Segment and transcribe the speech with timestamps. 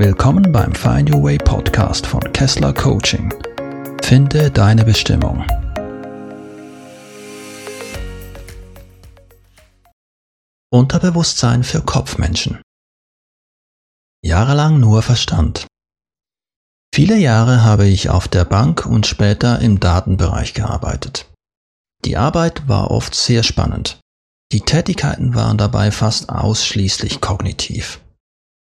[0.00, 3.34] Willkommen beim Find Your Way Podcast von Kessler Coaching.
[4.00, 5.44] Finde deine Bestimmung.
[10.70, 12.62] Unterbewusstsein für Kopfmenschen.
[14.24, 15.66] Jahrelang nur Verstand.
[16.94, 21.28] Viele Jahre habe ich auf der Bank und später im Datenbereich gearbeitet.
[22.04, 23.98] Die Arbeit war oft sehr spannend.
[24.52, 28.00] Die Tätigkeiten waren dabei fast ausschließlich kognitiv.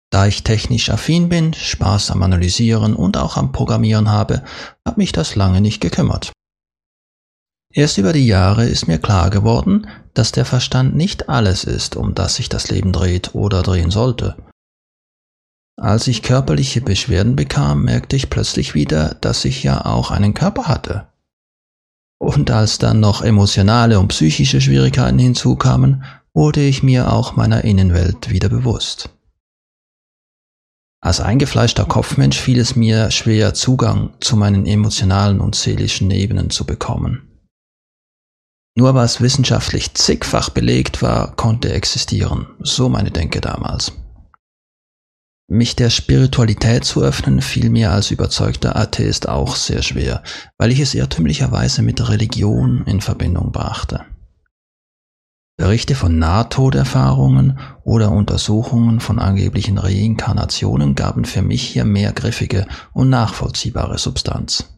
[0.09, 4.43] Da ich technisch affin bin, Spaß am Analysieren und auch am Programmieren habe,
[4.85, 6.31] hat mich das lange nicht gekümmert.
[7.73, 12.15] Erst über die Jahre ist mir klar geworden, dass der Verstand nicht alles ist, um
[12.15, 14.37] das sich das Leben dreht oder drehen sollte.
[15.79, 20.67] Als ich körperliche Beschwerden bekam, merkte ich plötzlich wieder, dass ich ja auch einen Körper
[20.67, 21.07] hatte.
[22.19, 28.31] Und als dann noch emotionale und psychische Schwierigkeiten hinzukamen, wurde ich mir auch meiner Innenwelt
[28.31, 29.16] wieder bewusst.
[31.07, 36.65] Als eingefleischter Kopfmensch fiel es mir schwer, Zugang zu meinen emotionalen und seelischen Ebenen zu
[36.65, 37.47] bekommen.
[38.75, 43.93] Nur was wissenschaftlich zigfach belegt war, konnte existieren, so meine Denke damals.
[45.49, 50.23] Mich der Spiritualität zu öffnen, fiel mir als überzeugter Atheist auch sehr schwer,
[50.57, 54.03] weil ich es irrtümlicherweise mit Religion in Verbindung brachte.
[55.57, 63.09] Berichte von Nahtoderfahrungen oder Untersuchungen von angeblichen Reinkarnationen gaben für mich hier mehr griffige und
[63.09, 64.77] nachvollziehbare Substanz.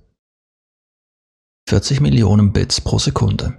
[1.68, 3.58] 40 Millionen Bits pro Sekunde.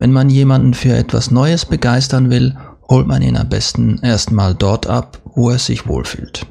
[0.00, 2.56] Wenn man jemanden für etwas Neues begeistern will,
[2.88, 6.46] holt man ihn am besten erstmal dort ab, wo er sich wohlfühlt.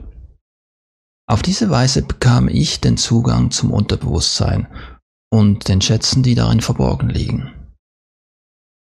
[1.28, 4.68] Auf diese Weise bekam ich den Zugang zum Unterbewusstsein
[5.32, 7.61] und den Schätzen, die darin verborgen liegen.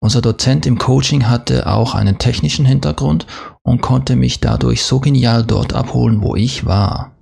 [0.05, 3.27] Unser Dozent im Coaching hatte auch einen technischen Hintergrund
[3.63, 7.17] und konnte mich dadurch so genial dort abholen, wo ich war.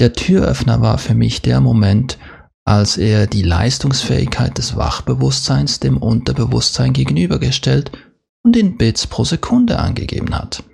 [0.00, 2.18] Der Türöffner war für mich der Moment,
[2.64, 7.92] als er die Leistungsfähigkeit des Wachbewusstseins dem Unterbewusstsein gegenübergestellt
[8.44, 10.64] und in Bits pro Sekunde angegeben hat.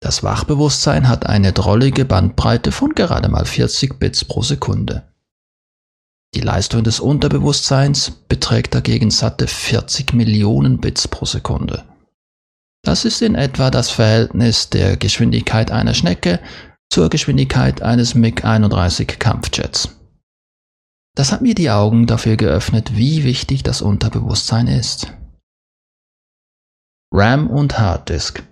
[0.00, 5.02] Das Wachbewusstsein hat eine drollige Bandbreite von gerade mal 40 Bits pro Sekunde.
[6.34, 11.84] Die Leistung des Unterbewusstseins beträgt dagegen satte 40 Millionen Bits pro Sekunde.
[12.82, 16.40] Das ist in etwa das Verhältnis der Geschwindigkeit einer Schnecke
[16.90, 19.90] zur Geschwindigkeit eines MiG-31 Kampfjets.
[21.16, 25.12] Das hat mir die Augen dafür geöffnet, wie wichtig das Unterbewusstsein ist.
[27.12, 28.42] RAM und Harddisk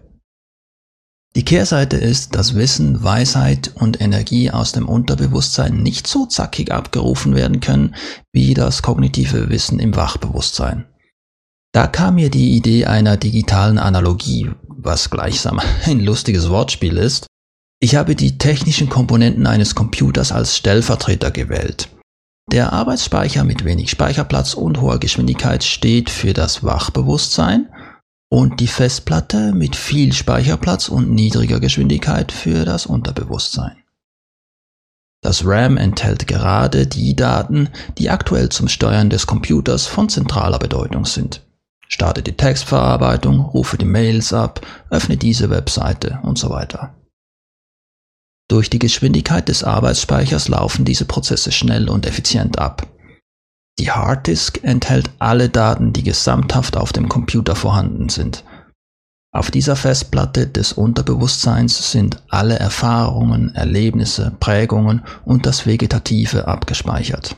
[1.34, 7.34] die Kehrseite ist, dass Wissen, Weisheit und Energie aus dem Unterbewusstsein nicht so zackig abgerufen
[7.34, 7.94] werden können
[8.32, 10.84] wie das kognitive Wissen im Wachbewusstsein.
[11.72, 17.26] Da kam mir die Idee einer digitalen Analogie, was gleichsam ein lustiges Wortspiel ist.
[17.80, 21.88] Ich habe die technischen Komponenten eines Computers als Stellvertreter gewählt.
[22.50, 27.70] Der Arbeitsspeicher mit wenig Speicherplatz und hoher Geschwindigkeit steht für das Wachbewusstsein
[28.32, 33.76] und die Festplatte mit viel Speicherplatz und niedriger Geschwindigkeit für das Unterbewusstsein.
[35.20, 41.04] Das RAM enthält gerade die Daten, die aktuell zum Steuern des Computers von zentraler Bedeutung
[41.04, 41.42] sind.
[41.88, 46.94] Starte die Textverarbeitung, rufe die Mails ab, öffne diese Webseite und so weiter.
[48.48, 52.86] Durch die Geschwindigkeit des Arbeitsspeichers laufen diese Prozesse schnell und effizient ab.
[53.78, 58.44] Die Harddisk enthält alle Daten, die gesamthaft auf dem Computer vorhanden sind.
[59.34, 67.36] Auf dieser Festplatte des Unterbewusstseins sind alle Erfahrungen, Erlebnisse, Prägungen und das Vegetative abgespeichert.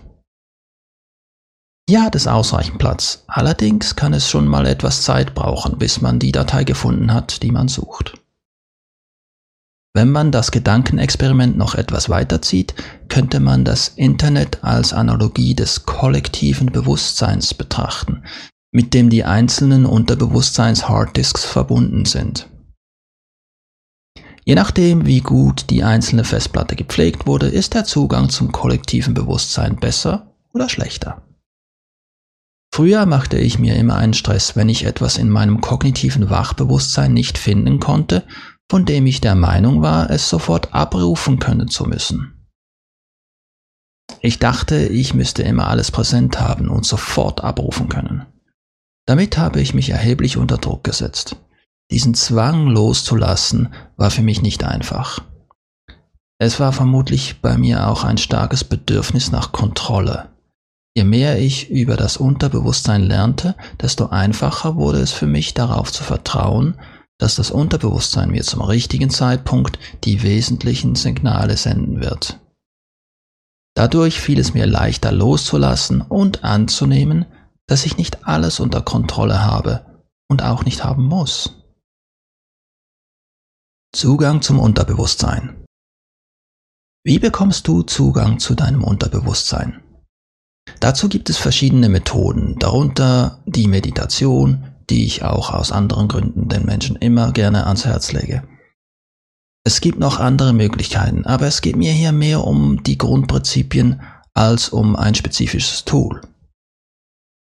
[1.89, 6.19] Hier hat es ausreichend Platz, allerdings kann es schon mal etwas Zeit brauchen, bis man
[6.19, 8.15] die Datei gefunden hat, die man sucht.
[9.97, 12.75] Wenn man das Gedankenexperiment noch etwas weiterzieht,
[13.09, 18.24] könnte man das Internet als Analogie des kollektiven Bewusstseins betrachten,
[18.72, 22.48] mit dem die einzelnen Unterbewusstseins-Harddisks verbunden sind.
[24.45, 29.77] Je nachdem, wie gut die einzelne Festplatte gepflegt wurde, ist der Zugang zum kollektiven Bewusstsein
[29.77, 31.22] besser oder schlechter.
[32.74, 37.39] Früher machte ich mir immer einen Stress, wenn ich etwas in meinem kognitiven Wachbewusstsein nicht
[37.39, 38.24] finden konnte
[38.71, 42.49] von dem ich der Meinung war, es sofort abrufen können zu müssen.
[44.21, 48.27] Ich dachte, ich müsste immer alles präsent haben und sofort abrufen können.
[49.07, 51.37] Damit habe ich mich erheblich unter Druck gesetzt.
[51.91, 55.21] Diesen Zwang loszulassen war für mich nicht einfach.
[56.39, 60.31] Es war vermutlich bei mir auch ein starkes Bedürfnis nach Kontrolle.
[60.97, 66.03] Je mehr ich über das Unterbewusstsein lernte, desto einfacher wurde es für mich darauf zu
[66.03, 66.78] vertrauen,
[67.19, 72.41] dass das Unterbewusstsein mir zum richtigen Zeitpunkt die wesentlichen Signale senden wird.
[73.77, 77.27] Dadurch fiel es mir leichter loszulassen und anzunehmen,
[77.66, 81.65] dass ich nicht alles unter Kontrolle habe und auch nicht haben muss.
[83.93, 85.65] Zugang zum Unterbewusstsein.
[87.05, 89.83] Wie bekommst du Zugang zu deinem Unterbewusstsein?
[90.81, 96.65] Dazu gibt es verschiedene Methoden, darunter die Meditation, die ich auch aus anderen Gründen den
[96.65, 98.42] Menschen immer gerne ans Herz lege.
[99.66, 104.03] Es gibt noch andere Möglichkeiten, aber es geht mir hier mehr um die Grundprinzipien
[104.34, 106.21] als um ein spezifisches Tool.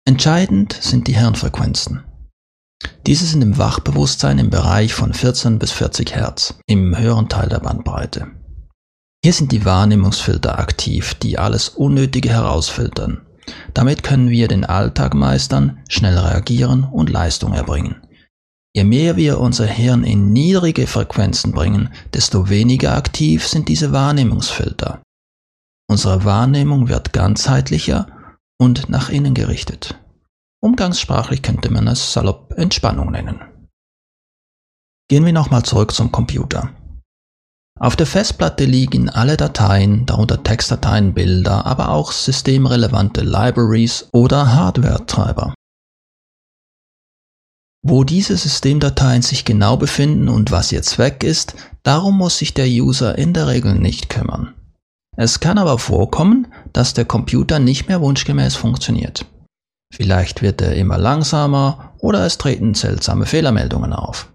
[0.07, 2.03] Entscheidend sind die Hirnfrequenzen.
[3.07, 7.59] Diese sind im Wachbewusstsein im Bereich von 14 bis 40 Hertz, im höheren Teil der
[7.59, 8.27] Bandbreite.
[9.23, 13.24] Hier sind die Wahrnehmungsfilter aktiv, die alles Unnötige herausfiltern.
[13.73, 18.01] Damit können wir den Alltag meistern, schnell reagieren und Leistung erbringen.
[18.75, 25.01] Je mehr wir unser Hirn in niedrige Frequenzen bringen, desto weniger aktiv sind diese Wahrnehmungsfilter.
[25.87, 28.07] Unsere Wahrnehmung wird ganzheitlicher
[28.57, 29.99] und nach innen gerichtet.
[30.61, 33.39] Umgangssprachlich könnte man es salopp Entspannung nennen.
[35.07, 36.71] Gehen wir nochmal zurück zum Computer.
[37.77, 45.53] Auf der Festplatte liegen alle Dateien, darunter Textdateien, Bilder, aber auch systemrelevante Libraries oder Hardware-Treiber.
[47.87, 52.67] Wo diese Systemdateien sich genau befinden und was jetzt weg ist, darum muss sich der
[52.67, 54.55] User in der Regel nicht kümmern.
[55.17, 59.25] Es kann aber vorkommen, dass der Computer nicht mehr wunschgemäß funktioniert.
[59.93, 64.31] Vielleicht wird er immer langsamer oder es treten seltsame Fehlermeldungen auf.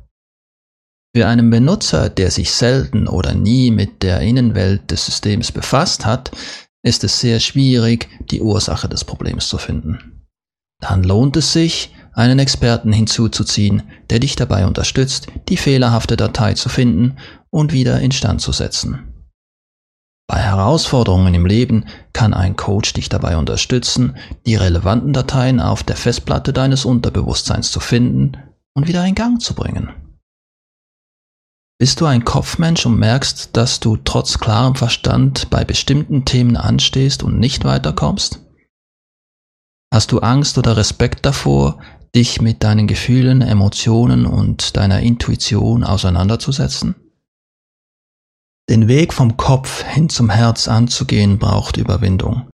[1.14, 6.30] Für einen Benutzer, der sich selten oder nie mit der Innenwelt des Systems befasst hat,
[6.84, 10.26] ist es sehr schwierig, die Ursache des Problems zu finden.
[10.80, 16.68] Dann lohnt es sich, einen Experten hinzuzuziehen, der dich dabei unterstützt, die fehlerhafte Datei zu
[16.68, 17.16] finden
[17.50, 19.26] und wieder instand zu setzen.
[20.28, 24.16] Bei Herausforderungen im Leben kann ein Coach dich dabei unterstützen,
[24.46, 28.36] die relevanten Dateien auf der Festplatte deines Unterbewusstseins zu finden
[28.74, 29.90] und wieder in Gang zu bringen.
[31.80, 37.22] Bist du ein Kopfmensch und merkst, dass du trotz klarem Verstand bei bestimmten Themen anstehst
[37.22, 38.40] und nicht weiterkommst?
[39.90, 41.80] Hast du Angst oder Respekt davor,
[42.14, 46.96] dich mit deinen Gefühlen, Emotionen und deiner Intuition auseinanderzusetzen?
[48.68, 52.50] Den Weg vom Kopf hin zum Herz anzugehen braucht Überwindung.